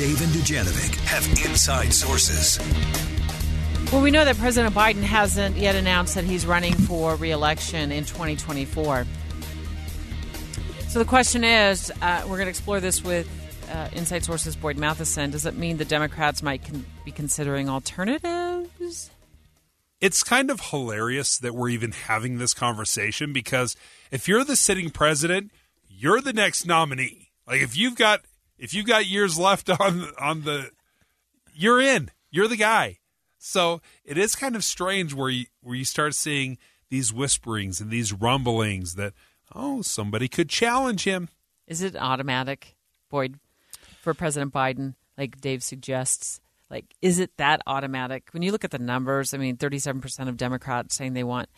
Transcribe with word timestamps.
Dave 0.00 0.22
and 0.22 0.32
Dujanovic 0.32 0.94
have 1.04 1.26
inside 1.44 1.92
sources. 1.92 2.58
Well, 3.92 4.00
we 4.00 4.10
know 4.10 4.24
that 4.24 4.38
President 4.38 4.74
Biden 4.74 5.02
hasn't 5.02 5.58
yet 5.58 5.74
announced 5.74 6.14
that 6.14 6.24
he's 6.24 6.46
running 6.46 6.72
for 6.72 7.16
reelection 7.16 7.92
in 7.92 8.06
2024. 8.06 9.06
So 10.88 10.98
the 10.98 11.04
question 11.04 11.44
is 11.44 11.92
uh, 12.00 12.22
we're 12.22 12.38
going 12.38 12.46
to 12.46 12.48
explore 12.48 12.80
this 12.80 13.04
with 13.04 13.28
uh, 13.70 13.90
Inside 13.92 14.24
Sources 14.24 14.56
Boyd 14.56 14.78
Matheson. 14.78 15.32
Does 15.32 15.44
it 15.44 15.54
mean 15.54 15.76
the 15.76 15.84
Democrats 15.84 16.42
might 16.42 16.64
con- 16.64 16.86
be 17.04 17.10
considering 17.10 17.68
alternatives? 17.68 19.10
It's 20.00 20.22
kind 20.22 20.50
of 20.50 20.62
hilarious 20.70 21.36
that 21.36 21.54
we're 21.54 21.68
even 21.68 21.92
having 21.92 22.38
this 22.38 22.54
conversation 22.54 23.34
because 23.34 23.76
if 24.10 24.28
you're 24.28 24.44
the 24.44 24.56
sitting 24.56 24.88
president, 24.88 25.50
you're 25.90 26.22
the 26.22 26.32
next 26.32 26.64
nominee. 26.64 27.28
Like 27.46 27.60
if 27.60 27.76
you've 27.76 27.96
got 27.96 28.20
if 28.60 28.74
you've 28.74 28.86
got 28.86 29.06
years 29.06 29.38
left 29.38 29.68
on 29.80 30.06
on 30.20 30.42
the 30.42 30.70
you're 31.52 31.80
in. 31.80 32.10
You're 32.30 32.48
the 32.48 32.56
guy. 32.56 32.98
So 33.38 33.80
it 34.04 34.18
is 34.18 34.36
kind 34.36 34.54
of 34.54 34.62
strange 34.62 35.14
where 35.14 35.30
you 35.30 35.46
where 35.62 35.74
you 35.74 35.84
start 35.84 36.14
seeing 36.14 36.58
these 36.90 37.12
whisperings 37.12 37.80
and 37.80 37.90
these 37.90 38.12
rumblings 38.12 38.94
that 38.94 39.14
oh 39.54 39.82
somebody 39.82 40.28
could 40.28 40.48
challenge 40.48 41.04
him. 41.04 41.28
Is 41.66 41.82
it 41.82 41.96
automatic, 41.96 42.76
Boyd, 43.08 43.38
for 44.02 44.12
President 44.12 44.52
Biden, 44.52 44.94
like 45.16 45.40
Dave 45.40 45.62
suggests? 45.62 46.40
Like, 46.68 46.94
is 47.02 47.18
it 47.18 47.36
that 47.36 47.62
automatic? 47.66 48.28
When 48.32 48.42
you 48.42 48.52
look 48.52 48.64
at 48.64 48.70
the 48.70 48.78
numbers, 48.78 49.34
I 49.34 49.38
mean, 49.38 49.56
37% 49.56 50.28
of 50.28 50.36
Democrats 50.36 50.94
saying 50.94 51.14
they 51.14 51.24
want 51.24 51.48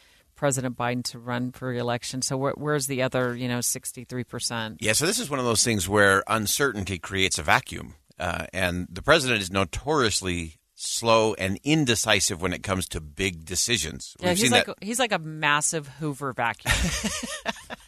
President 0.43 0.77
Biden 0.77 1.05
to 1.05 1.21
run 1.21 1.53
for 1.53 1.69
reelection. 1.69 2.21
So 2.21 2.37
where, 2.37 2.53
where's 2.57 2.89
the 2.89 3.03
other, 3.03 3.37
you 3.37 3.47
know, 3.47 3.61
63%? 3.61 4.79
Yeah, 4.81 4.93
so 4.93 5.07
this 5.07 5.21
is 5.21 5.31
one 5.31 5.39
of 5.39 5.45
those 5.45 5.63
things 5.63 5.89
where 5.89 6.25
uncertainty 6.27 6.99
creates 6.99 7.39
a 7.39 7.45
vacuum. 7.45 7.95
Uh, 8.19 8.47
and 8.53 8.89
the 8.91 9.03
president 9.03 9.41
is 9.41 9.53
notoriously 9.53 10.57
slow 10.75 11.35
and 11.35 11.61
indecisive 11.63 12.43
when 12.43 12.53
it 12.53 12.65
comes 12.65 12.89
to 12.89 13.01
big 13.01 13.45
decisions. 13.45 14.17
Yeah, 14.19 14.31
We've 14.31 14.37
he's 14.37 14.43
seen 14.43 14.51
like 14.51 14.67
that. 14.67 14.83
he's 14.83 14.99
like 14.99 15.13
a 15.13 15.21
massive 15.21 15.87
Hoover 16.01 16.33
vacuum. 16.33 16.75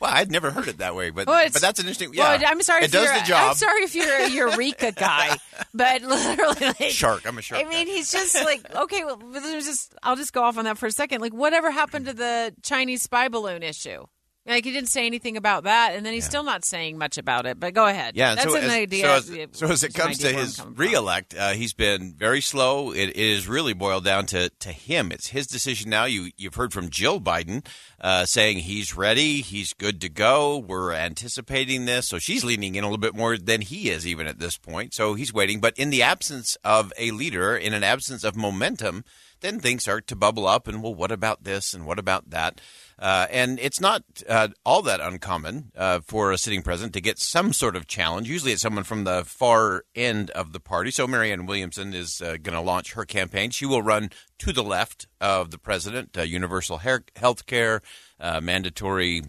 Well, 0.00 0.10
I'd 0.12 0.30
never 0.30 0.50
heard 0.50 0.68
it 0.68 0.78
that 0.78 0.94
way, 0.94 1.10
but 1.10 1.26
Well, 1.26 1.48
but 1.52 1.60
that's 1.60 1.78
an 1.80 1.86
interesting. 1.86 2.12
Yeah, 2.14 2.36
Well, 2.36 2.42
I'm 2.46 2.62
sorry. 2.62 2.82
It 2.82 2.84
if 2.86 2.92
does 2.92 3.04
you're, 3.04 3.14
the 3.14 3.24
job. 3.26 3.50
I'm 3.50 3.54
sorry 3.56 3.82
if 3.82 3.94
you're 3.94 4.16
a 4.16 4.28
Eureka 4.30 4.92
guy, 4.92 5.36
but 5.72 6.02
literally, 6.02 6.66
like, 6.80 6.90
Shark. 6.90 7.26
I'm 7.26 7.38
a 7.38 7.42
shark 7.42 7.60
I 7.64 7.68
mean, 7.68 7.86
guy. 7.86 7.92
he's 7.92 8.10
just 8.12 8.34
like, 8.34 8.74
okay, 8.74 9.04
well, 9.04 9.18
just, 9.60 9.94
I'll 10.02 10.16
just 10.16 10.32
go 10.32 10.42
off 10.42 10.58
on 10.58 10.64
that 10.64 10.78
for 10.78 10.86
a 10.86 10.92
second. 10.92 11.20
Like, 11.20 11.34
whatever 11.34 11.70
happened 11.70 12.06
to 12.06 12.12
the 12.12 12.54
Chinese 12.62 13.02
spy 13.02 13.28
balloon 13.28 13.62
issue? 13.62 14.04
Like, 14.46 14.66
he 14.66 14.72
didn't 14.72 14.90
say 14.90 15.06
anything 15.06 15.38
about 15.38 15.64
that, 15.64 15.94
and 15.94 16.04
then 16.04 16.12
he's 16.12 16.26
still 16.26 16.42
not 16.42 16.66
saying 16.66 16.98
much 16.98 17.16
about 17.16 17.46
it. 17.46 17.58
But 17.58 17.72
go 17.72 17.86
ahead. 17.86 18.14
Yeah, 18.14 18.34
that's 18.34 18.52
so 18.52 18.56
an 18.56 18.64
as, 18.64 18.70
idea. 18.70 19.04
So 19.04 19.12
as, 19.12 19.48
so 19.52 19.66
as 19.68 19.82
it 19.82 19.94
comes 19.94 20.18
to 20.18 20.26
idea 20.26 20.36
where 20.36 20.44
I'm 20.44 20.48
his 20.48 20.78
reelect, 20.78 21.34
uh, 21.34 21.52
he's 21.52 21.72
been 21.72 22.12
very 22.12 22.42
slow. 22.42 22.90
It, 22.90 23.08
it 23.08 23.16
is 23.16 23.48
really 23.48 23.72
boiled 23.72 24.04
down 24.04 24.26
to, 24.26 24.50
to 24.50 24.68
him. 24.68 25.12
It's 25.12 25.28
his 25.28 25.46
decision 25.46 25.88
now. 25.88 26.04
You 26.04 26.30
you've 26.36 26.56
heard 26.56 26.74
from 26.74 26.90
Jill 26.90 27.20
Biden 27.20 27.66
uh, 28.00 28.26
saying 28.26 28.58
he's 28.58 28.94
ready, 28.94 29.40
he's 29.40 29.72
good 29.72 29.98
to 30.02 30.10
go. 30.10 30.58
We're 30.58 30.92
anticipating 30.92 31.86
this, 31.86 32.08
so 32.08 32.18
she's 32.18 32.44
leaning 32.44 32.74
in 32.74 32.84
a 32.84 32.86
little 32.86 32.98
bit 32.98 33.14
more 33.14 33.38
than 33.38 33.62
he 33.62 33.88
is 33.88 34.06
even 34.06 34.26
at 34.26 34.40
this 34.40 34.58
point. 34.58 34.92
So 34.92 35.14
he's 35.14 35.32
waiting. 35.32 35.58
But 35.60 35.78
in 35.78 35.88
the 35.88 36.02
absence 36.02 36.58
of 36.62 36.92
a 36.98 37.12
leader, 37.12 37.56
in 37.56 37.72
an 37.72 37.82
absence 37.82 38.24
of 38.24 38.36
momentum, 38.36 39.04
then 39.40 39.58
things 39.58 39.82
start 39.82 40.06
to 40.08 40.16
bubble 40.16 40.46
up. 40.46 40.68
And 40.68 40.82
well, 40.82 40.94
what 40.94 41.10
about 41.10 41.44
this 41.44 41.72
and 41.72 41.86
what 41.86 41.98
about 41.98 42.30
that? 42.30 42.60
Uh, 42.98 43.26
and 43.30 43.58
it's 43.60 43.80
not 43.80 44.02
uh, 44.28 44.48
all 44.64 44.82
that 44.82 45.00
uncommon 45.00 45.72
uh, 45.76 46.00
for 46.00 46.30
a 46.30 46.38
sitting 46.38 46.62
president 46.62 46.94
to 46.94 47.00
get 47.00 47.18
some 47.18 47.52
sort 47.52 47.76
of 47.76 47.86
challenge. 47.86 48.28
Usually 48.28 48.52
it's 48.52 48.62
someone 48.62 48.84
from 48.84 49.04
the 49.04 49.24
far 49.24 49.84
end 49.94 50.30
of 50.30 50.52
the 50.52 50.60
party. 50.60 50.90
So 50.90 51.06
Marianne 51.06 51.46
Williamson 51.46 51.92
is 51.92 52.22
uh, 52.22 52.36
going 52.42 52.54
to 52.54 52.60
launch 52.60 52.92
her 52.92 53.04
campaign. 53.04 53.50
She 53.50 53.66
will 53.66 53.82
run 53.82 54.10
to 54.38 54.52
the 54.52 54.62
left 54.62 55.06
of 55.20 55.50
the 55.50 55.58
president, 55.58 56.16
uh, 56.16 56.22
universal 56.22 56.78
health 56.78 57.46
care, 57.46 57.82
uh, 58.20 58.40
mandatory 58.40 59.22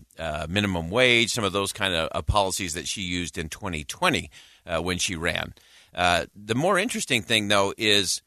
minimum 0.48 0.90
wage, 0.90 1.32
some 1.32 1.44
of 1.44 1.54
those 1.54 1.74
kind 1.74 1.94
of 1.96 2.26
policies 2.28 2.74
that 2.76 2.88
she 2.88 3.02
used 3.02 3.38
in 3.38 3.50
2020 3.50 4.30
uh, 4.66 4.82
when 4.82 4.98
she 4.98 5.16
ran. 5.16 5.54
The 5.94 6.56
more 6.56 6.78
interesting 6.78 7.24
thing, 7.24 7.48
though, 7.48 7.74
is 7.78 8.22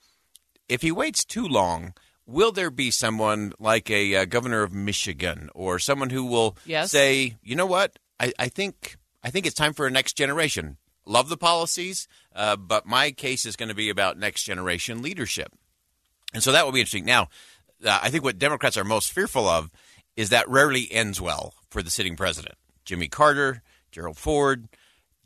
if 0.69 0.83
he 0.83 0.93
waits 0.93 1.25
too 1.25 1.47
long, 1.47 1.95
will 2.29 2.53
there 2.53 2.71
be 2.71 2.91
someone 2.93 3.53
like 3.59 3.91
a 3.91 4.15
uh, 4.15 4.25
governor 4.27 4.63
of 4.63 4.73
Michigan 4.73 5.49
or 5.55 5.79
someone 5.81 6.11
who 6.11 6.25
will 6.25 6.57
Yes. 6.67 6.91
say, 6.93 7.37
you 7.43 7.57
know 7.57 7.67
what, 7.67 7.99
I, 8.21 8.33
I 8.39 8.49
think 8.49 8.97
I 9.25 9.31
think 9.31 9.47
it's 9.47 9.55
time 9.57 9.73
for 9.73 9.87
a 9.87 9.91
next 9.91 10.13
generation. 10.17 10.77
Love 11.05 11.29
the 11.31 11.37
policies, 11.39 12.07
uh, 12.37 12.55
but 12.55 12.85
my 12.87 13.11
case 13.11 13.47
is 13.47 13.57
going 13.57 13.71
to 13.71 13.75
be 13.75 13.89
about 13.89 14.19
next 14.19 14.45
generation 14.45 15.01
leadership, 15.03 15.51
and 16.35 16.43
so 16.43 16.53
that 16.53 16.65
will 16.65 16.73
be 16.73 16.81
interesting. 16.81 17.07
Now, 17.07 17.29
uh, 17.85 17.99
I 18.03 18.11
think 18.11 18.23
what 18.25 18.39
Democrats 18.39 18.77
are 18.77 18.85
most 18.85 19.11
fearful 19.13 19.49
of 19.49 19.71
is 20.17 20.29
that 20.29 20.49
rarely 20.49 20.87
ends 20.93 21.21
well 21.21 21.55
for 21.71 21.83
the 21.83 21.91
sitting 21.91 22.15
president. 22.15 22.57
Jimmy 22.85 23.09
Carter, 23.09 23.63
Gerald 23.91 24.19
Ford, 24.19 24.69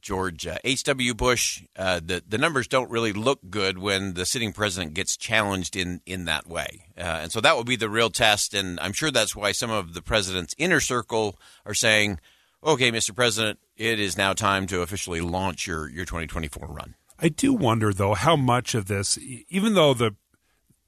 George 0.02 0.46
H.W. 0.64 1.14
Bush, 1.14 1.62
uh, 1.76 2.00
the, 2.04 2.22
the 2.28 2.36
numbers 2.36 2.66
don't 2.66 2.90
really 2.90 3.12
look 3.12 3.38
good 3.48 3.78
when 3.78 4.14
the 4.14 4.26
sitting 4.26 4.52
president 4.52 4.94
gets 4.94 5.16
challenged 5.16 5.76
in, 5.76 6.02
in 6.04 6.24
that 6.24 6.46
way. 6.48 6.86
Uh, 6.98 7.20
and 7.22 7.32
so 7.32 7.40
that 7.40 7.56
will 7.56 7.64
be 7.64 7.76
the 7.76 7.88
real 7.88 8.10
test. 8.10 8.52
And 8.52 8.80
I'm 8.80 8.92
sure 8.92 9.12
that's 9.12 9.36
why 9.36 9.52
some 9.52 9.70
of 9.70 9.94
the 9.94 10.02
president's 10.02 10.54
inner 10.58 10.80
circle 10.80 11.38
are 11.64 11.74
saying, 11.74 12.18
okay, 12.64 12.90
Mr. 12.90 13.14
President, 13.14 13.60
it 13.76 14.00
is 14.00 14.18
now 14.18 14.32
time 14.32 14.66
to 14.66 14.82
officially 14.82 15.20
launch 15.20 15.66
your, 15.66 15.88
your 15.88 16.04
2024 16.04 16.66
run. 16.66 16.96
I 17.18 17.28
do 17.28 17.52
wonder 17.52 17.92
though 17.92 18.14
how 18.14 18.34
much 18.34 18.74
of 18.74 18.86
this, 18.86 19.16
even 19.48 19.74
though 19.74 19.94
the 19.94 20.16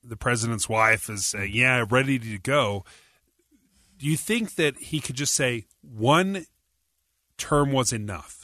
the 0.03 0.17
president's 0.17 0.69
wife 0.69 1.09
is 1.09 1.25
saying, 1.25 1.53
"Yeah, 1.55 1.87
ready 1.89 2.19
to 2.19 2.39
go," 2.39 2.85
do 3.97 4.07
you 4.07 4.17
think 4.17 4.57
that 4.57 4.77
he 4.77 5.01
could 5.01 5.15
just 5.15 5.33
say 5.33 5.67
one 5.81 6.47
term 7.39 7.73
was 7.73 7.93
enough? 7.93 8.44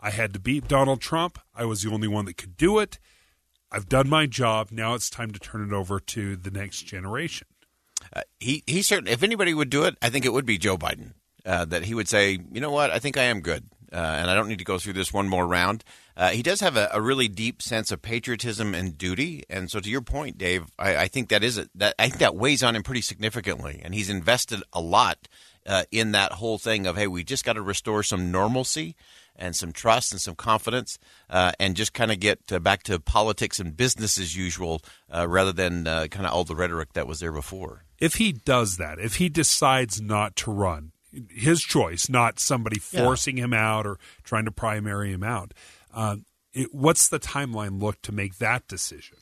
I 0.00 0.10
had 0.10 0.32
to 0.32 0.38
beat 0.38 0.68
Donald 0.68 1.00
Trump. 1.00 1.38
I 1.54 1.64
was 1.64 1.82
the 1.82 1.90
only 1.90 2.08
one 2.08 2.24
that 2.26 2.36
could 2.36 2.56
do 2.56 2.78
it. 2.78 2.98
I've 3.70 3.88
done 3.88 4.08
my 4.08 4.26
job. 4.26 4.70
Now 4.70 4.94
it's 4.94 5.10
time 5.10 5.32
to 5.32 5.38
turn 5.38 5.66
it 5.66 5.74
over 5.74 6.00
to 6.00 6.36
the 6.36 6.50
next 6.50 6.82
generation. 6.82 7.46
Uh, 8.14 8.22
he 8.40 8.62
he 8.66 8.82
certainly, 8.82 9.12
if 9.12 9.22
anybody 9.22 9.52
would 9.52 9.70
do 9.70 9.84
it, 9.84 9.96
I 10.00 10.08
think 10.08 10.24
it 10.24 10.32
would 10.32 10.46
be 10.46 10.58
Joe 10.58 10.78
Biden. 10.78 11.12
Uh, 11.44 11.64
that 11.64 11.84
he 11.84 11.94
would 11.94 12.08
say, 12.08 12.38
you 12.52 12.60
know 12.60 12.70
what, 12.70 12.90
I 12.90 12.98
think 12.98 13.16
I 13.16 13.22
am 13.22 13.40
good, 13.40 13.64
uh, 13.90 13.96
and 13.96 14.30
I 14.30 14.34
don't 14.34 14.48
need 14.48 14.58
to 14.58 14.66
go 14.66 14.78
through 14.78 14.94
this 14.94 15.12
one 15.12 15.28
more 15.28 15.46
round. 15.46 15.82
Uh, 16.14 16.28
he 16.30 16.42
does 16.42 16.60
have 16.60 16.76
a, 16.76 16.90
a 16.92 17.00
really 17.00 17.26
deep 17.26 17.62
sense 17.62 17.90
of 17.90 18.02
patriotism 18.02 18.74
and 18.74 18.98
duty, 18.98 19.44
and 19.48 19.70
so 19.70 19.80
to 19.80 19.88
your 19.88 20.02
point, 20.02 20.36
Dave, 20.36 20.66
I, 20.78 20.96
I 20.96 21.08
think 21.08 21.30
that 21.30 21.42
is 21.42 21.56
a, 21.56 21.68
that 21.76 21.94
I 21.98 22.08
think 22.08 22.18
that 22.18 22.36
weighs 22.36 22.62
on 22.62 22.76
him 22.76 22.82
pretty 22.82 23.00
significantly, 23.00 23.80
and 23.82 23.94
he's 23.94 24.10
invested 24.10 24.62
a 24.72 24.80
lot 24.80 25.28
uh, 25.64 25.84
in 25.90 26.12
that 26.12 26.32
whole 26.32 26.58
thing 26.58 26.86
of 26.86 26.96
hey, 26.96 27.06
we 27.06 27.24
just 27.24 27.44
got 27.44 27.54
to 27.54 27.62
restore 27.62 28.02
some 28.02 28.30
normalcy 28.30 28.94
and 29.38 29.54
some 29.56 29.72
trust 29.72 30.12
and 30.12 30.20
some 30.20 30.34
confidence, 30.34 30.98
uh, 31.30 31.52
and 31.60 31.76
just 31.76 31.92
kind 31.94 32.10
of 32.10 32.18
get 32.20 32.40
uh, 32.52 32.58
back 32.58 32.82
to 32.84 32.98
politics 32.98 33.58
and 33.60 33.76
business 33.76 34.18
as 34.18 34.36
usual, 34.36 34.82
uh, 35.14 35.26
rather 35.28 35.52
than 35.52 35.86
uh, 35.86 36.06
kind 36.10 36.26
of 36.26 36.32
all 36.32 36.44
the 36.44 36.56
rhetoric 36.56 36.92
that 36.94 37.06
was 37.06 37.20
there 37.20 37.32
before. 37.32 37.84
If 37.98 38.14
he 38.16 38.32
does 38.32 38.76
that, 38.76 38.98
if 38.98 39.16
he 39.16 39.28
decides 39.28 40.00
not 40.00 40.36
to 40.36 40.50
run, 40.52 40.92
his 41.30 41.62
choice, 41.62 42.08
not 42.08 42.38
somebody 42.38 42.80
Yeah. 42.92 43.04
forcing 43.04 43.36
him 43.38 43.54
out 43.54 43.86
or 43.86 43.98
trying 44.24 44.44
to 44.44 44.52
primary 44.52 45.12
him 45.12 45.22
out. 45.22 45.54
Uh, 45.94 46.16
it, 46.52 46.74
what's 46.74 47.08
the 47.08 47.18
timeline 47.18 47.80
look 47.80 48.00
to 48.02 48.12
make 48.12 48.38
that 48.38 48.68
decision? 48.68 49.16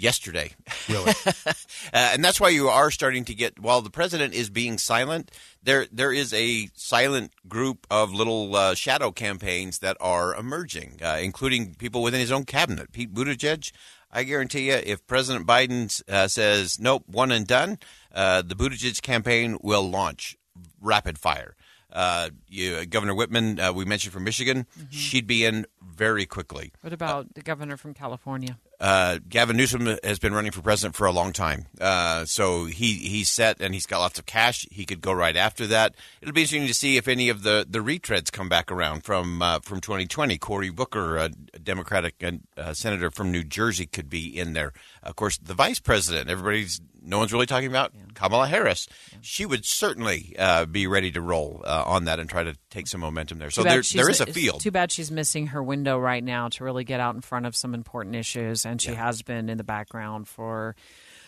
Uh, 0.00 0.04
yesterday. 0.04 0.52
Really? 0.88 1.12
uh, 1.26 1.52
and 1.92 2.24
that's 2.24 2.40
why 2.40 2.48
you 2.48 2.68
are 2.68 2.90
starting 2.90 3.24
to 3.26 3.34
get 3.34 3.58
while 3.58 3.82
the 3.82 3.90
president 3.90 4.34
is 4.34 4.50
being 4.50 4.78
silent, 4.78 5.30
there 5.62 5.86
there 5.92 6.12
is 6.12 6.32
a 6.32 6.68
silent 6.74 7.32
group 7.48 7.86
of 7.90 8.12
little 8.12 8.54
uh, 8.56 8.74
shadow 8.74 9.10
campaigns 9.10 9.78
that 9.80 9.96
are 10.00 10.34
emerging, 10.34 11.00
uh, 11.02 11.18
including 11.20 11.74
people 11.74 12.02
within 12.02 12.20
his 12.20 12.32
own 12.32 12.44
cabinet. 12.44 12.92
Pete 12.92 13.12
Buttigieg, 13.12 13.72
I 14.10 14.24
guarantee 14.24 14.68
you, 14.68 14.74
if 14.74 15.06
President 15.06 15.46
Biden 15.46 16.02
uh, 16.08 16.28
says 16.28 16.80
nope, 16.80 17.04
one 17.06 17.30
and 17.30 17.46
done, 17.46 17.78
uh, 18.14 18.42
the 18.42 18.54
Buttigieg 18.54 19.02
campaign 19.02 19.58
will 19.62 19.88
launch 19.88 20.36
rapid 20.80 21.18
fire. 21.18 21.54
Uh, 21.92 22.30
you, 22.48 22.86
Governor 22.86 23.14
Whitmer, 23.14 23.58
uh, 23.58 23.72
we 23.72 23.84
mentioned 23.84 24.12
from 24.12 24.22
Michigan, 24.22 24.66
she'd 24.90 25.26
be 25.26 25.44
in 25.44 25.66
very 25.82 26.24
quickly. 26.24 26.72
What 26.82 26.92
about 26.92 27.34
the 27.34 27.42
governor 27.42 27.76
from 27.76 27.94
California? 27.94 28.58
Uh, 28.80 29.18
Gavin 29.28 29.58
Newsom 29.58 29.98
has 30.02 30.18
been 30.18 30.32
running 30.32 30.52
for 30.52 30.62
president 30.62 30.96
for 30.96 31.06
a 31.06 31.12
long 31.12 31.34
time, 31.34 31.66
uh, 31.82 32.24
so 32.24 32.64
he 32.64 32.94
he's 32.94 33.30
set 33.30 33.60
and 33.60 33.74
he's 33.74 33.84
got 33.84 33.98
lots 33.98 34.18
of 34.18 34.24
cash. 34.24 34.66
He 34.70 34.86
could 34.86 35.02
go 35.02 35.12
right 35.12 35.36
after 35.36 35.66
that. 35.66 35.94
It'll 36.22 36.32
be 36.32 36.40
interesting 36.40 36.66
to 36.66 36.72
see 36.72 36.96
if 36.96 37.06
any 37.06 37.28
of 37.28 37.42
the, 37.42 37.66
the 37.68 37.80
retreads 37.80 38.32
come 38.32 38.48
back 38.48 38.72
around 38.72 39.04
from 39.04 39.42
uh, 39.42 39.60
from 39.60 39.82
2020. 39.82 40.38
Cory 40.38 40.70
Booker, 40.70 41.18
a 41.18 41.28
Democratic 41.28 42.24
uh, 42.56 42.72
senator 42.72 43.10
from 43.10 43.30
New 43.30 43.44
Jersey, 43.44 43.84
could 43.84 44.08
be 44.08 44.38
in 44.38 44.54
there. 44.54 44.72
Of 45.02 45.14
course, 45.14 45.36
the 45.36 45.54
vice 45.54 45.78
president. 45.78 46.30
Everybody's 46.30 46.80
no 47.02 47.18
one's 47.18 47.32
really 47.32 47.46
talking 47.46 47.68
about 47.68 47.92
Kamala 48.14 48.46
Harris. 48.46 48.88
She 49.20 49.46
would 49.46 49.64
certainly 49.64 50.34
uh, 50.38 50.66
be 50.66 50.86
ready 50.86 51.10
to 51.12 51.20
roll 51.20 51.62
uh, 51.64 51.84
on 51.86 52.04
that 52.04 52.18
and 52.18 52.28
try 52.28 52.44
to 52.44 52.56
take 52.70 52.86
some 52.86 53.00
momentum 53.00 53.38
there. 53.38 53.50
So 53.50 53.62
there 53.62 53.82
there 53.82 54.10
is 54.10 54.20
a 54.20 54.26
field. 54.26 54.60
Too 54.60 54.70
bad 54.70 54.92
she's 54.92 55.10
missing 55.10 55.48
her 55.48 55.62
window 55.62 55.98
right 55.98 56.22
now 56.22 56.48
to 56.50 56.64
really 56.64 56.84
get 56.84 57.00
out 57.00 57.14
in 57.14 57.20
front 57.20 57.46
of 57.46 57.56
some 57.56 57.74
important 57.74 58.16
issues, 58.16 58.64
and 58.70 58.80
she 58.80 58.94
has 58.94 59.22
been 59.22 59.48
in 59.48 59.58
the 59.58 59.64
background 59.64 60.28
for. 60.28 60.76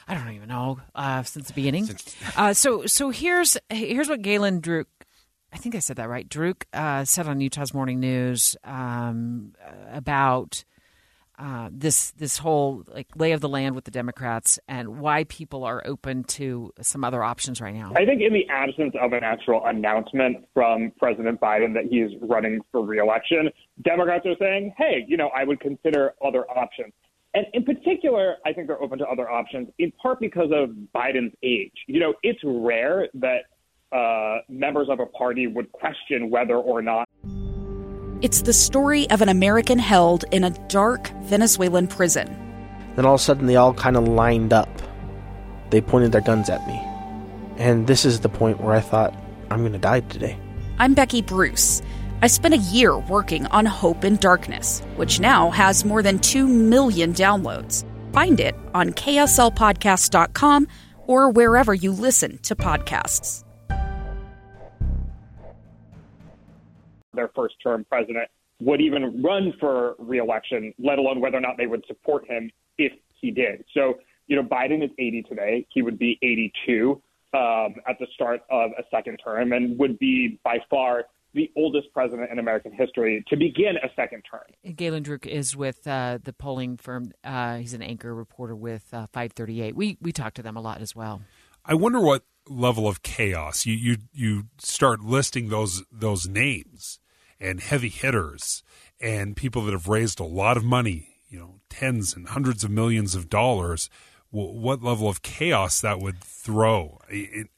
I 0.09 0.15
don't 0.15 0.33
even 0.33 0.49
know 0.49 0.81
uh, 0.95 1.23
since 1.23 1.49
the 1.49 1.55
beginning. 1.55 1.89
uh, 2.37 2.55
so, 2.55 2.87
so 2.87 3.11
here's 3.11 3.57
here's 3.71 4.09
what 4.09 4.21
Galen 4.23 4.61
Druk, 4.61 4.87
I 5.53 5.59
think 5.59 5.75
I 5.75 5.79
said 5.79 5.97
that 5.97 6.09
right. 6.09 6.29
Druk 6.29 6.65
uh, 6.73 7.05
said 7.05 7.29
on 7.29 7.41
Utah's 7.41 7.73
Morning 7.73 8.01
News 8.01 8.57
um, 8.65 9.53
about 9.93 10.65
uh, 11.39 11.69
this 11.73 12.13
this 12.13 12.39
whole 12.39 12.85
like 12.89 13.09
lay 13.17 13.33
of 13.33 13.41
the 13.41 13.49
land 13.49 13.75
with 13.75 13.85
the 13.85 13.91
Democrats 13.91 14.59
and 14.69 15.01
why 15.01 15.25
people 15.25 15.65
are 15.65 15.83
open 15.85 16.25
to 16.25 16.73
some 16.81 17.05
other 17.05 17.23
options 17.23 17.61
right 17.61 17.75
now. 17.75 17.93
I 17.97 18.05
think 18.05 18.23
in 18.23 18.33
the 18.33 18.47
absence 18.49 18.95
of 19.01 19.13
an 19.13 19.25
actual 19.25 19.65
announcement 19.65 20.47
from 20.55 20.93
President 20.99 21.41
Biden 21.41 21.75
that 21.75 21.85
he's 21.91 22.11
running 22.23 22.61
for 22.71 22.85
reelection, 22.85 23.51
Democrats 23.83 24.27
are 24.27 24.37
saying, 24.39 24.75
hey, 24.77 25.05
you 25.09 25.17
know, 25.17 25.31
I 25.37 25.45
would 25.45 25.61
consider 25.61 26.15
other 26.25 26.49
options. 26.51 26.93
And 27.35 27.47
in 27.55 27.65
particular, 27.65 28.37
I 28.45 28.53
think 28.53 28.67
they're 28.67 28.83
open 28.83 28.99
to 28.99 29.07
other 29.07 29.31
options 29.31 29.69
in 29.79 29.91
part 29.93 30.21
because 30.21 30.51
of 30.53 30.71
Biden's 30.95 31.35
age. 31.43 31.73
You 31.87 32.01
know, 32.01 32.15
it's 32.23 32.41
rare 32.45 33.09
that 33.15 33.45
uh, 33.97 34.41
members 34.49 34.89
of 34.91 35.01
a 35.01 35.07
party 35.07 35.47
would 35.47 35.73
question 35.73 36.31
whether 36.31 36.57
or 36.57 36.83
not 36.83 37.09
It's 38.21 38.43
the 38.43 38.53
story 38.53 39.09
of 39.11 39.23
an 39.23 39.29
American 39.29 39.79
held 39.79 40.25
in 40.31 40.45
a 40.45 40.51
dark 40.69 41.09
Venezuelan 41.23 41.89
prison. 41.89 42.29
Then 42.97 43.07
all 43.07 43.15
of 43.15 43.21
a 43.21 43.25
sudden, 43.25 43.47
they 43.47 43.57
all 43.57 43.73
kind 43.73 43.97
of 43.97 44.07
lined 44.07 44.53
up. 44.53 44.69
They 45.71 45.81
pointed 45.81 46.13
their 46.13 46.21
guns 46.21 46.51
at 46.51 46.67
me. 46.67 46.79
And 47.57 47.87
this 47.87 48.05
is 48.05 48.21
the 48.21 48.29
point 48.29 48.61
where 48.61 48.75
I 48.75 48.81
thought, 48.81 49.15
I'm 49.51 49.61
going 49.61 49.73
to 49.73 49.79
die 49.79 50.01
today. 50.01 50.39
I'm 50.79 50.93
Becky 50.93 51.23
Bruce. 51.23 51.81
I 52.23 52.29
spent 52.29 52.55
a 52.55 52.59
year 52.59 52.97
working 52.97 53.47
on 53.47 53.67
Hope 53.67 54.05
in 54.05 54.17
Darkness, 54.17 54.81
which 54.97 55.21
now 55.21 55.51
has 55.51 55.85
more 55.85 56.03
than 56.03 56.21
2 56.21 56.47
million 56.47 57.13
downloads. 57.13 57.85
Find 58.13 58.39
it 58.39 58.55
on 58.73 58.91
kslpodcast.com 58.91 60.69
or 61.07 61.31
wherever 61.31 61.75
you 61.75 61.93
listen 61.93 62.39
to 62.39 62.55
podcasts. 62.55 63.45
their 67.15 67.31
first 67.35 67.55
term 67.63 67.85
president 67.89 68.29
would 68.61 68.81
even 68.81 69.23
run 69.23 69.53
for 69.59 69.95
reelection, 69.99 70.73
let 70.79 70.99
alone 70.99 71.21
whether 71.21 71.37
or 71.37 71.41
not 71.41 71.57
they 71.57 71.67
would 71.67 71.85
support 71.87 72.27
him 72.29 72.51
if 72.79 72.93
he 73.21 73.31
did. 73.31 73.65
So, 73.75 73.99
you 74.29 74.37
know, 74.37 74.43
Biden 74.43 74.85
is 74.85 74.91
80 74.99 75.23
today. 75.25 75.67
He 75.71 75.83
would 75.83 75.99
be 75.99 76.19
82 76.23 77.01
um, 77.35 77.75
at 77.89 77.99
the 77.99 78.07
start 78.15 78.43
of 78.51 78.71
a 78.79 78.83
second 78.91 79.19
term 79.19 79.53
and 79.53 79.79
would 79.79 79.99
be 79.99 80.39
by 80.45 80.59
far 80.71 81.05
the 81.35 81.51
oldest 81.57 81.93
president 81.93 82.31
in 82.31 82.39
American 82.39 82.73
history 82.73 83.25
to 83.29 83.37
begin 83.37 83.77
a 83.83 83.89
second 83.97 84.23
term. 84.31 84.75
Galen 84.75 85.03
Druk 85.03 85.27
is 85.27 85.57
with 85.57 85.87
uh, 85.87 86.19
the 86.23 86.33
polling 86.33 86.77
firm. 86.77 87.13
Uh, 87.25 87.57
he's 87.57 87.75
an 87.75 87.83
anchor 87.83 88.15
reporter 88.15 88.55
with 88.55 88.93
uh, 88.93 89.07
538. 89.13 89.75
We 89.75 89.99
we 90.01 90.13
talk 90.13 90.35
to 90.35 90.43
them 90.43 90.57
a 90.57 90.61
lot 90.61 90.81
as 90.81 90.95
well. 90.95 91.23
I 91.65 91.75
wonder 91.75 92.01
what 92.01 92.25
level 92.49 92.89
of 92.89 93.03
chaos 93.03 93.67
you 93.67 93.75
you 93.75 93.97
you 94.13 94.45
start 94.59 95.01
listing 95.01 95.49
those 95.49 95.85
those 95.91 96.29
names 96.29 96.99
and 97.41 97.61
heavy 97.61 97.89
hitters 97.89 98.63
and 99.01 99.37
people 99.37 99.63
that 99.65 99.73
have 99.73 99.89
raised 99.89 100.21
a 100.21 100.25
lot 100.25 100.57
of 100.57 100.65
money, 100.65 101.17
you 101.29 101.39
know, 101.39 101.61
tens 101.69 102.15
and 102.15 102.29
hundreds 102.29 102.63
of 102.63 102.71
millions 102.71 103.15
of 103.15 103.29
dollars. 103.29 103.91
Wh- 104.33 104.55
What 104.55 104.83
level 104.83 105.09
of 105.09 105.23
chaos 105.23 105.81
that 105.81 106.01
would 106.01 106.19
throw 106.21 106.99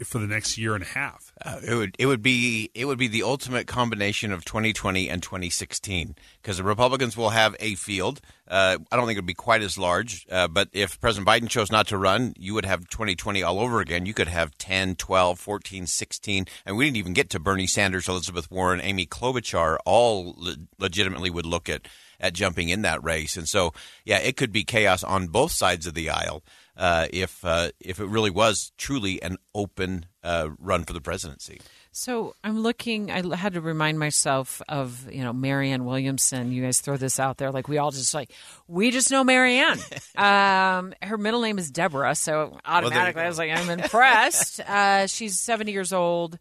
for 0.04 0.18
the 0.18 0.26
next 0.26 0.58
year 0.58 0.74
and 0.74 0.82
a 0.82 0.86
half? 0.86 1.32
Uh, 1.42 1.58
it 1.66 1.74
would 1.74 1.96
it 1.98 2.06
would 2.06 2.20
be 2.22 2.70
it 2.74 2.84
would 2.84 2.98
be 2.98 3.08
the 3.08 3.22
ultimate 3.22 3.66
combination 3.66 4.30
of 4.30 4.44
2020 4.44 5.08
and 5.08 5.22
2016 5.22 6.14
because 6.42 6.58
the 6.58 6.64
Republicans 6.64 7.16
will 7.16 7.30
have 7.30 7.56
a 7.60 7.76
field. 7.76 8.20
Uh, 8.46 8.76
I 8.92 8.96
don't 8.96 9.06
think 9.06 9.16
it 9.16 9.20
would 9.20 9.26
be 9.26 9.32
quite 9.32 9.62
as 9.62 9.78
large, 9.78 10.26
uh, 10.30 10.48
but 10.48 10.68
if 10.72 11.00
President 11.00 11.26
Biden 11.26 11.48
chose 11.48 11.72
not 11.72 11.86
to 11.88 11.96
run, 11.96 12.34
you 12.38 12.52
would 12.52 12.66
have 12.66 12.88
2020 12.90 13.42
all 13.42 13.58
over 13.58 13.80
again. 13.80 14.04
You 14.04 14.12
could 14.12 14.28
have 14.28 14.58
10, 14.58 14.96
12, 14.96 15.38
14, 15.38 15.86
16, 15.86 16.44
and 16.66 16.76
we 16.76 16.84
didn't 16.84 16.98
even 16.98 17.14
get 17.14 17.30
to 17.30 17.40
Bernie 17.40 17.66
Sanders, 17.66 18.06
Elizabeth 18.06 18.50
Warren, 18.50 18.82
Amy 18.82 19.06
Klobuchar. 19.06 19.78
All 19.86 20.34
le- 20.36 20.56
legitimately 20.78 21.30
would 21.30 21.46
look 21.46 21.70
at 21.70 21.88
at 22.20 22.32
jumping 22.32 22.68
in 22.68 22.82
that 22.82 23.02
race, 23.02 23.36
and 23.36 23.48
so 23.48 23.72
yeah, 24.04 24.18
it 24.18 24.36
could 24.36 24.52
be 24.52 24.62
chaos 24.64 25.02
on 25.02 25.26
both 25.28 25.52
sides 25.52 25.86
of 25.86 25.94
the 25.94 26.10
aisle 26.10 26.42
uh, 26.76 27.06
if 27.12 27.44
uh, 27.44 27.70
if 27.80 28.00
it 28.00 28.06
really 28.06 28.30
was 28.30 28.72
truly 28.76 29.22
an 29.22 29.36
open 29.54 30.06
uh, 30.22 30.48
run 30.58 30.84
for 30.84 30.92
the 30.92 31.00
presidency. 31.00 31.60
So 31.92 32.34
I'm 32.42 32.60
looking. 32.60 33.10
I 33.10 33.36
had 33.36 33.54
to 33.54 33.60
remind 33.60 33.98
myself 33.98 34.60
of 34.68 35.08
you 35.12 35.22
know 35.22 35.32
Marianne 35.32 35.84
Williamson. 35.84 36.50
You 36.50 36.62
guys 36.62 36.80
throw 36.80 36.96
this 36.96 37.20
out 37.20 37.36
there 37.36 37.52
like 37.52 37.68
we 37.68 37.78
all 37.78 37.92
just 37.92 38.14
like 38.14 38.32
we 38.66 38.90
just 38.90 39.10
know 39.10 39.22
Marianne. 39.22 39.78
um, 40.16 40.92
her 41.02 41.16
middle 41.16 41.40
name 41.40 41.58
is 41.58 41.70
Deborah, 41.70 42.16
so 42.16 42.58
automatically 42.64 43.22
I 43.22 43.28
was 43.28 43.38
like 43.38 43.50
I'm 43.52 43.70
impressed. 43.70 44.60
uh, 44.68 45.06
she's 45.06 45.38
70 45.38 45.70
years 45.70 45.92
old, 45.92 46.38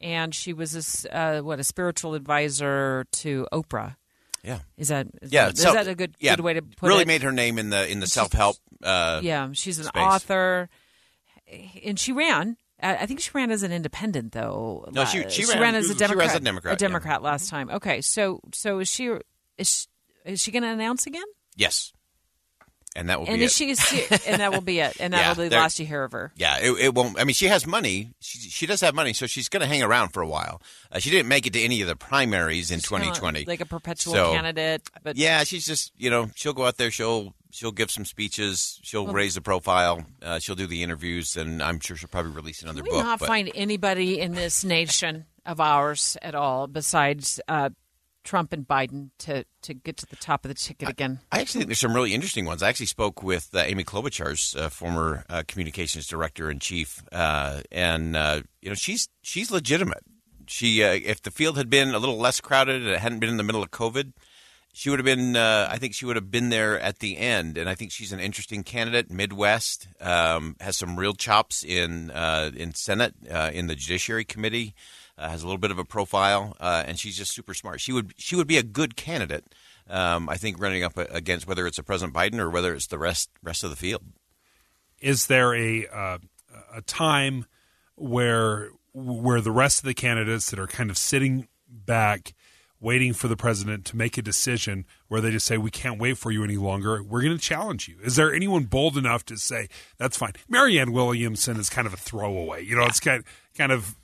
and 0.00 0.34
she 0.34 0.52
was 0.52 1.06
a 1.06 1.16
uh, 1.16 1.42
what 1.42 1.60
a 1.60 1.64
spiritual 1.64 2.14
advisor 2.14 3.06
to 3.12 3.46
Oprah. 3.52 3.94
Yeah. 4.42 4.58
Is 4.76 4.88
that 4.88 5.06
is 5.22 5.32
Yeah, 5.32 5.46
that, 5.46 5.58
self- 5.58 5.76
is 5.78 5.84
that 5.86 5.90
a 5.90 5.94
good 5.94 6.14
yeah, 6.18 6.34
good 6.36 6.42
way 6.44 6.54
to 6.54 6.62
put 6.62 6.88
really 6.88 7.02
it? 7.02 7.08
made 7.08 7.22
her 7.22 7.32
name 7.32 7.58
in 7.58 7.70
the 7.70 7.88
in 7.90 8.00
the 8.00 8.06
self 8.06 8.32
help. 8.32 8.56
Uh, 8.82 9.20
yeah, 9.22 9.48
she's 9.52 9.78
an 9.78 9.84
space. 9.84 10.02
author, 10.02 10.68
and 11.84 11.98
she 11.98 12.12
ran. 12.12 12.56
I 12.84 13.06
think 13.06 13.20
she 13.20 13.30
ran 13.32 13.52
as 13.52 13.62
an 13.62 13.70
independent, 13.70 14.32
though. 14.32 14.88
No, 14.90 15.04
she- 15.04 15.24
Uh, 15.24 15.28
she 15.28 15.44
ran- 15.44 15.76
as 15.76 15.84
a 15.84 15.94
she 15.94 16.00
ran 16.00 16.08
Democrat. 16.08 16.30
as 16.30 16.34
a 16.36 16.40
Democrat, 16.40 16.74
A 16.74 16.76
Democrat 16.76 17.22
last 17.22 17.48
time. 17.48 17.70
Okay, 17.70 18.00
so 18.00 18.40
so 18.52 18.80
is 18.80 18.88
she 18.88 19.06
is 19.58 19.68
she, 19.68 19.86
is 20.32 20.40
she 20.40 20.50
going 20.50 20.64
to 20.64 20.68
announce 20.70 21.06
again? 21.06 21.22
Yes, 21.54 21.92
and 22.94 23.08
that 23.08 23.20
will 23.20 23.26
and 23.28 23.38
be 23.38 23.44
it. 23.44 23.50
she 23.50 23.70
and 24.26 24.40
that 24.40 24.52
will 24.52 24.60
be 24.60 24.80
it, 24.80 24.96
and 25.00 25.12
that 25.12 25.18
Yeah, 25.20 25.28
will 25.30 25.44
be 25.44 25.48
the 25.48 25.56
last 25.56 25.78
you 25.80 25.86
hear 25.86 26.04
of 26.04 26.12
her. 26.12 26.32
Yeah, 26.36 26.58
it, 26.58 26.70
it 26.78 26.94
won't. 26.94 27.18
I 27.18 27.24
mean, 27.24 27.34
she 27.34 27.46
has 27.46 27.66
money. 27.66 28.12
She, 28.20 28.38
she 28.38 28.66
does 28.66 28.80
have 28.80 28.94
money, 28.94 29.12
so 29.12 29.26
she's 29.26 29.48
going 29.48 29.60
to 29.62 29.66
hang 29.66 29.82
around 29.82 30.10
for 30.10 30.22
a 30.22 30.28
while. 30.28 30.60
Uh, 30.90 30.98
she 30.98 31.10
didn't 31.10 31.28
make 31.28 31.46
it 31.46 31.52
to 31.54 31.60
any 31.60 31.80
of 31.82 31.88
the 31.88 31.96
primaries 31.96 32.70
in 32.70 32.78
She's 32.80 32.88
kinda 32.88 33.06
2020, 33.06 33.44
like 33.46 33.60
a 33.60 33.66
perpetual 33.66 34.14
So, 34.14 34.32
candidate. 34.32 34.88
But 35.02 35.16
yeah, 35.16 35.44
she's 35.44 35.64
just 35.66 35.92
you 35.96 36.10
know 36.10 36.30
she'll 36.34 36.52
go 36.52 36.66
out 36.66 36.76
there, 36.76 36.90
she'll 36.90 37.34
she'll 37.50 37.72
give 37.72 37.90
some 37.90 38.04
speeches, 38.04 38.78
she'll 38.82 39.04
Well- 39.04 39.14
raise 39.14 39.34
the 39.34 39.40
profile, 39.42 40.04
uh, 40.22 40.38
she'll 40.38 40.54
do 40.54 40.66
the 40.66 40.82
interviews, 40.82 41.36
and 41.36 41.62
I'm 41.62 41.80
sure 41.80 41.96
she'll 41.96 42.08
probably 42.08 42.32
release 42.32 42.62
another 42.62 42.82
book. 42.82 42.92
we 42.92 42.98
book. 42.98 43.04
not 43.04 43.18
but- 43.20 43.26
find 43.28 43.50
anybody 43.54 44.20
in 44.20 44.32
this 44.32 44.64
nation 44.64 45.26
of 45.44 45.60
ours 45.60 46.16
at 46.22 46.34
all 46.36 46.66
besides 46.68 47.40
uh, 47.48 47.68
Trump 48.24 48.52
and 48.52 48.66
Biden 48.66 49.10
to 49.18 49.44
to 49.62 49.74
get 49.74 49.96
to 49.98 50.06
the 50.06 50.16
top 50.16 50.44
of 50.44 50.48
the 50.48 50.54
ticket 50.54 50.88
again. 50.88 51.20
I 51.30 51.40
actually 51.40 51.60
think 51.60 51.68
there's 51.68 51.80
some 51.80 51.94
really 51.94 52.14
interesting 52.14 52.44
ones. 52.44 52.62
I 52.62 52.68
actually 52.68 52.86
spoke 52.86 53.22
with 53.22 53.50
uh, 53.54 53.58
Amy 53.58 53.84
Klobuchar's 53.84 54.54
uh, 54.56 54.68
former 54.68 55.24
uh, 55.28 55.42
communications 55.46 56.06
director 56.06 56.50
in 56.50 56.58
chief, 56.58 57.02
uh, 57.12 57.62
and 57.70 58.16
uh, 58.16 58.42
you 58.60 58.68
know 58.68 58.74
she's 58.74 59.08
she's 59.22 59.50
legitimate. 59.50 60.04
She 60.46 60.82
uh, 60.82 60.92
if 60.92 61.22
the 61.22 61.30
field 61.30 61.56
had 61.56 61.70
been 61.70 61.94
a 61.94 61.98
little 61.98 62.18
less 62.18 62.40
crowded 62.40 62.82
and 62.82 62.90
it 62.90 62.98
hadn't 62.98 63.20
been 63.20 63.30
in 63.30 63.36
the 63.36 63.44
middle 63.44 63.62
of 63.62 63.70
COVID, 63.70 64.12
she 64.72 64.88
would 64.90 64.98
have 64.98 65.04
been. 65.04 65.36
Uh, 65.36 65.68
I 65.70 65.78
think 65.78 65.94
she 65.94 66.06
would 66.06 66.16
have 66.16 66.30
been 66.30 66.48
there 66.48 66.80
at 66.80 66.98
the 67.00 67.18
end. 67.18 67.58
And 67.58 67.68
I 67.68 67.74
think 67.74 67.92
she's 67.92 68.12
an 68.12 68.20
interesting 68.20 68.62
candidate. 68.62 69.10
Midwest 69.10 69.86
um, 70.00 70.56
has 70.60 70.76
some 70.76 70.98
real 70.98 71.14
chops 71.14 71.62
in 71.62 72.10
uh, 72.10 72.50
in 72.56 72.74
Senate 72.74 73.14
uh, 73.30 73.50
in 73.52 73.66
the 73.66 73.74
Judiciary 73.74 74.24
Committee. 74.24 74.74
Uh, 75.18 75.28
has 75.28 75.42
a 75.42 75.46
little 75.46 75.58
bit 75.58 75.70
of 75.70 75.78
a 75.78 75.84
profile, 75.84 76.56
uh, 76.58 76.84
and 76.86 76.98
she's 76.98 77.16
just 77.16 77.32
super 77.32 77.52
smart. 77.52 77.80
She 77.80 77.92
would 77.92 78.14
she 78.16 78.34
would 78.34 78.46
be 78.46 78.56
a 78.56 78.62
good 78.62 78.96
candidate. 78.96 79.54
Um, 79.88 80.28
I 80.28 80.36
think 80.36 80.58
running 80.58 80.82
up 80.82 80.96
against 80.96 81.46
whether 81.46 81.66
it's 81.66 81.78
a 81.78 81.82
President 81.82 82.16
Biden 82.16 82.38
or 82.38 82.48
whether 82.48 82.74
it's 82.74 82.86
the 82.86 82.98
rest 82.98 83.30
rest 83.42 83.62
of 83.62 83.70
the 83.70 83.76
field. 83.76 84.02
Is 85.00 85.26
there 85.26 85.54
a 85.54 85.86
uh, 85.86 86.18
a 86.74 86.82
time 86.82 87.44
where 87.94 88.70
where 88.94 89.40
the 89.40 89.50
rest 89.52 89.80
of 89.80 89.84
the 89.84 89.94
candidates 89.94 90.50
that 90.50 90.58
are 90.58 90.66
kind 90.66 90.90
of 90.90 90.98
sitting 90.98 91.48
back 91.68 92.34
waiting 92.80 93.12
for 93.12 93.28
the 93.28 93.36
president 93.36 93.84
to 93.84 93.96
make 93.96 94.18
a 94.18 94.22
decision 94.22 94.84
where 95.06 95.20
they 95.20 95.30
just 95.30 95.46
say 95.46 95.56
we 95.56 95.70
can't 95.70 96.00
wait 96.00 96.18
for 96.18 96.32
you 96.32 96.42
any 96.42 96.56
longer 96.56 97.00
we're 97.02 97.22
going 97.22 97.34
to 97.36 97.42
challenge 97.42 97.88
you 97.88 97.96
is 98.02 98.16
there 98.16 98.34
anyone 98.34 98.64
bold 98.64 98.98
enough 98.98 99.24
to 99.24 99.36
say 99.36 99.68
that's 99.98 100.16
fine 100.16 100.32
marianne 100.48 100.92
williamson 100.92 101.58
is 101.58 101.70
kind 101.70 101.86
of 101.86 101.94
a 101.94 101.96
throwaway 101.96 102.62
you 102.62 102.74
know 102.74 102.82
it's 102.82 102.98
kind 102.98 103.22
kind 103.56 103.70
of 103.70 103.96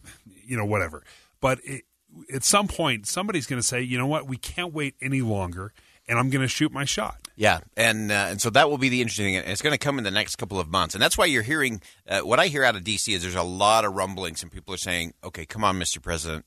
you 0.48 0.56
know 0.56 0.64
whatever 0.64 1.04
but 1.40 1.60
it, 1.64 1.84
at 2.32 2.42
some 2.42 2.66
point 2.66 3.06
somebody's 3.06 3.46
going 3.46 3.60
to 3.60 3.66
say 3.66 3.80
you 3.80 3.98
know 3.98 4.06
what 4.06 4.26
we 4.26 4.36
can't 4.36 4.72
wait 4.72 4.94
any 5.00 5.20
longer 5.20 5.72
and 6.08 6.18
i'm 6.18 6.30
going 6.30 6.42
to 6.42 6.48
shoot 6.48 6.72
my 6.72 6.84
shot 6.84 7.28
yeah, 7.38 7.60
and 7.76 8.10
uh, 8.10 8.26
and 8.30 8.42
so 8.42 8.50
that 8.50 8.68
will 8.68 8.78
be 8.78 8.88
the 8.88 9.00
interesting 9.00 9.26
thing. 9.26 9.36
And 9.36 9.46
it's 9.46 9.62
going 9.62 9.72
to 9.72 9.78
come 9.78 9.96
in 9.96 10.02
the 10.02 10.10
next 10.10 10.36
couple 10.36 10.58
of 10.58 10.68
months, 10.68 10.96
and 10.96 11.00
that's 11.00 11.16
why 11.16 11.26
you're 11.26 11.44
hearing 11.44 11.80
uh, 12.08 12.18
what 12.18 12.40
I 12.40 12.48
hear 12.48 12.64
out 12.64 12.74
of 12.74 12.82
DC 12.82 13.14
is 13.14 13.22
there's 13.22 13.36
a 13.36 13.44
lot 13.44 13.84
of 13.84 13.94
rumblings, 13.94 14.42
and 14.42 14.50
people 14.50 14.74
are 14.74 14.78
saying, 14.78 15.14
"Okay, 15.22 15.46
come 15.46 15.62
on, 15.62 15.78
Mr. 15.78 16.02
President, 16.02 16.44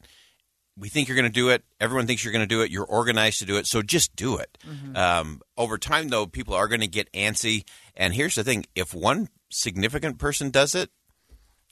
we 0.78 0.90
think 0.90 1.08
you're 1.08 1.16
going 1.16 1.32
to 1.32 1.34
do 1.34 1.48
it. 1.48 1.64
Everyone 1.80 2.08
thinks 2.08 2.26
you're 2.26 2.34
going 2.34 2.46
to 2.46 2.56
do 2.56 2.62
it. 2.62 2.72
You're 2.72 2.86
organized 2.86 3.40
to 3.40 3.46
do 3.46 3.56
it, 3.56 3.68
so 3.68 3.82
just 3.82 4.18
do 4.18 4.36
it." 4.36 4.58
Mm-hmm. 4.68 4.98
Um, 4.98 5.42
over 5.56 5.78
time, 5.78 6.10
though, 6.10 6.28
people 6.28 6.56
are 6.56 6.68
going 6.68 6.82
to 6.82 6.88
get 6.88 7.10
antsy, 7.14 7.64
and 7.96 8.14
here's 8.14 8.36
the 8.36 8.44
thing: 8.44 8.66
if 8.76 8.94
one 8.94 9.30
significant 9.50 10.18
person 10.18 10.50
does 10.50 10.76
it, 10.76 10.90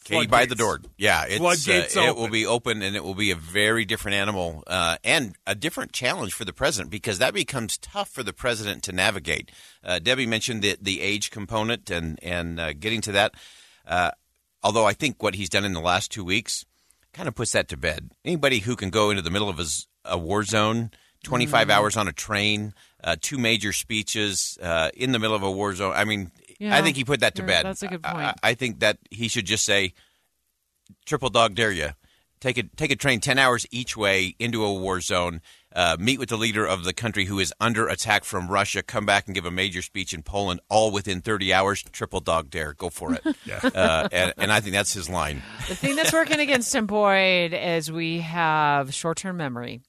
Katie 0.03 0.27
by 0.27 0.45
the 0.45 0.55
door. 0.55 0.79
Yeah, 0.97 1.25
it's, 1.27 1.67
uh, 1.97 2.01
it 2.01 2.15
will 2.15 2.29
be 2.29 2.45
open, 2.45 2.81
and 2.81 2.95
it 2.95 3.03
will 3.03 3.15
be 3.15 3.31
a 3.31 3.35
very 3.35 3.85
different 3.85 4.15
animal 4.15 4.63
uh, 4.67 4.97
and 5.03 5.35
a 5.45 5.55
different 5.55 5.91
challenge 5.91 6.33
for 6.33 6.45
the 6.45 6.53
president 6.53 6.89
because 6.89 7.19
that 7.19 7.33
becomes 7.33 7.77
tough 7.77 8.09
for 8.09 8.23
the 8.23 8.33
president 8.33 8.83
to 8.83 8.91
navigate. 8.91 9.51
Uh, 9.83 9.99
Debbie 9.99 10.25
mentioned 10.25 10.61
the 10.61 10.77
the 10.81 11.01
age 11.01 11.31
component 11.31 11.89
and 11.89 12.19
and 12.23 12.59
uh, 12.59 12.73
getting 12.73 13.01
to 13.01 13.11
that. 13.11 13.33
Uh, 13.85 14.11
although 14.63 14.85
I 14.85 14.93
think 14.93 15.21
what 15.21 15.35
he's 15.35 15.49
done 15.49 15.65
in 15.65 15.73
the 15.73 15.81
last 15.81 16.11
two 16.11 16.23
weeks 16.23 16.65
kind 17.13 17.27
of 17.27 17.35
puts 17.35 17.51
that 17.51 17.67
to 17.69 17.77
bed. 17.77 18.11
Anybody 18.23 18.59
who 18.59 18.75
can 18.75 18.89
go 18.89 19.09
into 19.09 19.21
the 19.21 19.31
middle 19.31 19.49
of 19.49 19.57
his, 19.57 19.87
a 20.05 20.17
war 20.17 20.43
zone, 20.43 20.91
twenty 21.23 21.45
five 21.45 21.67
mm 21.67 21.71
mm-hmm. 21.71 21.79
hours 21.79 21.97
on 21.97 22.07
a 22.07 22.13
train, 22.13 22.73
uh, 23.03 23.15
two 23.19 23.37
major 23.37 23.73
speeches 23.73 24.57
in 24.93 25.11
the 25.11 25.19
middle 25.19 25.35
of 25.35 25.43
a 25.43 25.51
war 25.51 25.75
zone. 25.75 25.93
I 25.93 26.05
mean, 26.05 26.31
yeah. 26.59 26.75
I 26.75 26.81
think 26.81 26.97
he 26.97 27.05
put 27.05 27.21
that 27.21 27.35
to 27.35 27.43
bed. 27.43 27.65
That's 27.65 27.83
a 27.83 27.87
good 27.87 28.03
point. 28.03 28.17
I, 28.17 28.33
I, 28.43 28.53
think 28.53 28.81
that 28.81 28.99
he 29.09 29.29
should 29.29 29.45
just 29.45 29.65
say, 29.65 29.93
"Triple 31.05 31.29
dog 31.29 31.55
dare 31.55 31.71
you." 31.71 31.89
Take 32.41 32.57
a 32.57 32.63
take 32.63 32.91
a 32.91 32.95
train 32.95 33.21
ten 33.21 33.39
hours 33.39 33.65
each 33.71 33.97
way 33.97 34.35
into 34.39 34.63
a 34.63 34.73
war 34.73 35.01
zone. 35.01 35.41
Uh, 35.73 35.97
meet 35.99 36.19
with 36.19 36.29
the 36.29 36.37
leader 36.37 36.65
of 36.65 36.83
the 36.83 36.93
country 36.93 37.25
who 37.25 37.39
is 37.39 37.53
under 37.59 37.87
attack 37.87 38.23
from 38.23 38.49
Russia. 38.49 38.81
Come 38.81 39.05
back 39.05 39.27
and 39.27 39.35
give 39.35 39.45
a 39.45 39.51
major 39.51 39.81
speech 39.81 40.13
in 40.13 40.23
Poland, 40.23 40.59
all 40.69 40.91
within 40.91 41.21
thirty 41.21 41.53
hours. 41.53 41.83
Triple 41.91 42.19
dog 42.19 42.49
dare. 42.49 42.73
Go 42.73 42.89
for 42.89 43.13
it. 43.13 43.21
yeah. 43.45 43.59
uh, 43.63 44.07
and, 44.11 44.33
and 44.37 44.51
I 44.51 44.59
think 44.59 44.73
that's 44.73 44.93
his 44.93 45.09
line. 45.09 45.41
The 45.67 45.75
thing 45.75 45.95
that's 45.95 46.13
working 46.13 46.39
against 46.39 46.73
him, 46.75 46.87
Boyd, 46.87 47.53
is 47.53 47.91
we 47.91 48.19
have 48.19 48.93
short 48.93 49.17
term 49.17 49.37
memory 49.37 49.81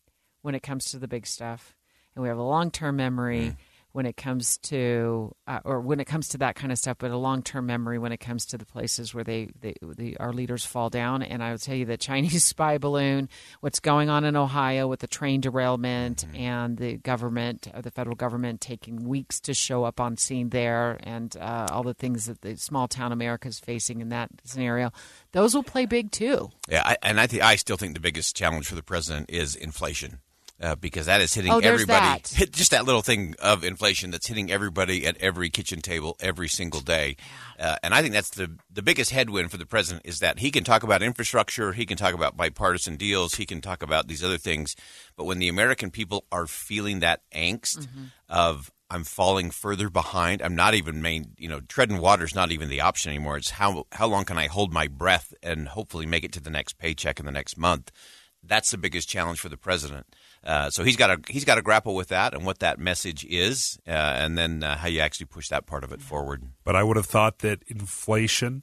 when 0.43 0.55
it 0.55 0.63
comes 0.63 0.87
to 0.91 0.99
the 0.99 1.09
big 1.09 1.27
stuff, 1.27 1.77
and 2.15 2.23
we 2.23 2.29
have 2.29 2.39
a 2.39 2.43
long 2.43 2.71
term 2.71 2.97
memory. 2.97 3.41
Mm 3.41 3.57
when 3.93 4.07
it 4.07 4.17
comes 4.17 4.59
to 4.59 5.35
uh, 5.47 5.61
or 5.65 5.81
when 5.81 6.01
it 6.01 6.05
comes 6.05 6.29
to 6.29 6.39
that 6.39 6.55
kind 6.55 6.73
of 6.73 6.79
stuff, 6.79 6.97
but 6.99 7.11
a 7.11 7.17
long 7.17 7.43
term 7.43 7.67
memory 7.67 7.99
when 7.99 8.13
it 8.13 8.19
comes 8.19 8.47
to 8.47 8.59
the 8.59 8.67
places 8.67 9.15
where 9.15 9.25
they, 9.25 9.49
they, 9.61 9.75
they, 9.83 10.17
our 10.21 10.33
leaders 10.33 10.65
fall 10.65 10.91
down. 10.91 11.23
And 11.23 11.43
I 11.43 11.51
will 11.51 11.59
tell 11.59 11.75
you 11.75 11.85
the 11.85 11.97
Chinese 11.97 12.45
spy 12.51 12.79
balloon, 12.79 13.29
what's 13.61 13.81
going 13.81 14.09
on 14.09 14.25
in 14.25 14.37
Ohio 14.37 14.87
with 14.87 15.01
the 15.01 15.07
train 15.07 15.41
derailment 15.41 16.25
mm-hmm. 16.27 16.37
and 16.37 16.77
the 16.77 16.99
government, 16.99 17.69
uh, 17.73 17.81
the 17.81 17.91
federal 17.91 18.17
government 18.17 18.61
taking 18.61 19.09
weeks 19.09 19.41
to 19.41 19.55
show 19.55 19.85
up 19.85 20.01
on 20.01 20.17
scene 20.17 20.51
there, 20.51 20.99
and 21.03 21.37
uh, 21.37 21.67
all 21.71 21.83
the 21.83 21.95
things 21.95 22.27
that 22.27 22.43
the 22.43 22.57
small 22.57 22.89
town 22.89 23.13
America 23.13 23.49
is 23.49 23.59
facing 23.59 24.01
in 24.01 24.11
that 24.11 24.31
scenario, 24.45 24.93
those 25.33 25.55
will 25.55 25.63
play 25.63 25.87
big 25.87 26.11
too. 26.11 26.51
Yeah, 26.69 26.83
I, 26.85 26.97
and 27.03 27.21
I 27.21 27.27
th- 27.27 27.43
I 27.43 27.57
still 27.57 27.77
think 27.77 27.95
the 27.95 28.01
biggest 28.01 28.37
challenge 28.37 28.67
for 28.67 28.75
the 28.75 28.83
president 28.83 29.31
is 29.31 29.57
inflation 29.57 30.21
uh, 30.61 30.75
because 30.75 31.07
that 31.07 31.21
is 31.21 31.33
hitting 31.33 31.53
oh, 31.53 31.59
everybody. 31.59 32.23
That. 32.39 32.53
just 32.53 32.71
that 32.73 32.85
little 32.85 33.03
thing 33.03 33.35
of 33.41 33.65
inflation 33.65 34.11
that's 34.11 34.27
hitting 34.27 34.51
everybody 34.51 35.07
at 35.07 35.17
every 35.19 35.51
kitchen 35.51 35.81
table 35.81 36.17
every 36.21 36.49
single 36.49 36.81
day. 36.81 37.17
Uh, 37.59 37.77
and 37.83 37.95
I 37.95 38.03
think 38.03 38.15
that's 38.15 38.31
the 38.31 38.57
the 38.71 38.83
biggest 38.83 39.11
headwind 39.11 39.51
for 39.51 39.57
the 39.57 39.67
president 39.67 40.07
is 40.07 40.19
that 40.21 40.39
he 40.39 40.51
can 40.51 40.65
talk 40.65 40.83
about 40.83 41.03
infrastructure, 41.03 41.73
he 41.73 41.87
can 41.87 41.97
talk 41.97 42.15
about 42.15 42.37
bipartisan 42.37 42.97
deals, 42.97 43.35
he 43.35 43.47
can 43.47 43.61
talk 43.61 43.83
about 43.83 44.09
these 44.09 44.23
other 44.23 44.39
things, 44.39 44.77
but 45.17 45.25
when 45.25 45.39
the 45.39 45.49
American 45.49 45.91
people 45.91 46.25
are 46.31 46.47
feeling 46.47 47.01
that 47.01 47.23
angst 47.35 47.79
mm-hmm. 47.79 48.05
of 48.29 48.71
I'm 48.91 49.05
falling 49.05 49.53
further 49.53 49.89
behind. 49.89 50.43
I'm 50.43 50.57
not 50.57 50.75
even 50.75 51.01
main, 51.01 51.37
you 51.39 51.49
know, 51.49 51.61
treading 51.61 52.01
water 52.01 52.25
is 52.25 52.35
not 52.35 52.51
even 52.51 52.69
the 52.69 52.81
option 52.81 53.11
anymore. 53.11 53.37
It's 53.37 53.51
how 53.51 53.87
how 53.93 54.09
long 54.09 54.25
can 54.25 54.37
I 54.37 54.49
hold 54.49 54.73
my 54.73 54.89
breath 54.89 55.33
and 55.43 55.69
hopefully 55.69 56.07
make 56.07 56.25
it 56.25 56.33
to 56.33 56.41
the 56.41 56.51
next 56.51 56.77
paycheck 56.77 57.21
in 57.21 57.27
the 57.27 57.33
next 57.33 57.57
month. 57.57 57.93
That's 58.43 58.71
the 58.71 58.79
biggest 58.79 59.09
challenge 59.09 59.39
for 59.41 59.49
the 59.49 59.57
president. 59.57 60.07
Uh, 60.43 60.71
so 60.71 60.83
he's 60.83 60.97
got 60.97 61.09
to 61.09 61.33
he's 61.33 61.45
got 61.45 61.57
to 61.57 61.63
grapple 61.63 61.95
with 61.95 62.09
that 62.09 62.33
and 62.35 62.47
what 62.47 62.61
that 62.61 62.79
message 62.79 63.25
is, 63.27 63.79
uh, 63.87 63.91
and 63.91 64.39
then 64.39 64.63
uh, 64.63 64.77
how 64.79 64.89
you 64.89 65.01
actually 65.01 65.27
push 65.27 65.49
that 65.49 65.67
part 65.67 65.85
of 65.85 65.93
it 65.93 66.01
forward. 66.01 66.45
But 66.65 66.77
I 66.77 66.83
would 66.83 66.97
have 66.97 67.07
thought 67.07 67.41
that 67.41 67.63
inflation 67.67 68.63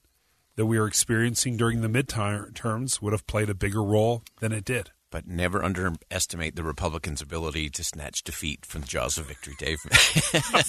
that 0.56 0.66
we 0.66 0.78
are 0.78 0.88
experiencing 0.88 1.56
during 1.56 1.82
the 1.82 1.88
midterms 1.88 3.02
would 3.02 3.14
have 3.14 3.28
played 3.28 3.50
a 3.50 3.54
bigger 3.54 3.84
role 3.84 4.24
than 4.40 4.52
it 4.52 4.66
did. 4.66 4.92
But 5.18 5.26
never 5.26 5.64
underestimate 5.64 6.56
the 6.56 6.62
Republicans' 6.62 7.24
ability 7.24 7.72
to 7.72 7.84
snatch 7.84 8.22
defeat 8.24 8.68
from 8.68 8.82
the 8.82 8.88
jaws 8.88 9.18
of 9.18 9.26
victory, 9.26 9.56
Dave. 9.58 9.80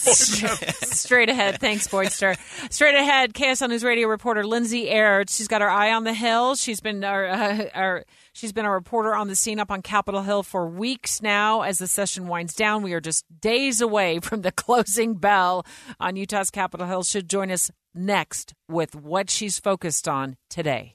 Straight 0.00 1.28
ahead. 1.28 1.60
Thanks, 1.60 1.86
Boydster. 1.86 2.34
Straight 2.72 2.94
ahead, 2.94 3.34
KSL 3.34 3.68
News 3.68 3.84
Radio 3.84 4.08
reporter 4.08 4.46
Lindsay 4.46 4.88
Aird. 4.88 5.28
She's 5.28 5.48
got 5.48 5.60
her 5.60 5.68
eye 5.68 5.92
on 5.92 6.04
the 6.04 6.14
hill. 6.14 6.54
She's 6.54 6.80
been 6.80 7.04
our, 7.04 7.26
uh, 7.28 7.64
our 7.74 8.04
She's 8.32 8.54
been 8.54 8.64
a 8.64 8.72
reporter 8.72 9.14
on 9.14 9.28
the 9.28 9.36
scene 9.36 9.60
up 9.60 9.70
on 9.70 9.82
Capitol 9.82 10.22
Hill 10.22 10.42
for 10.42 10.66
weeks 10.66 11.20
now. 11.20 11.60
As 11.60 11.76
the 11.76 11.86
session 11.86 12.26
winds 12.26 12.54
down, 12.54 12.82
we 12.82 12.94
are 12.94 13.02
just 13.02 13.26
days 13.42 13.82
away 13.82 14.18
from 14.18 14.40
the 14.40 14.52
closing 14.52 15.16
bell 15.16 15.66
on 16.00 16.16
Utah's 16.16 16.50
Capitol 16.50 16.86
Hill. 16.86 17.02
Should 17.02 17.28
join 17.28 17.50
us 17.50 17.70
next 17.94 18.54
with 18.66 18.94
what 18.94 19.28
she's 19.28 19.58
focused 19.58 20.08
on 20.08 20.38
today. 20.48 20.94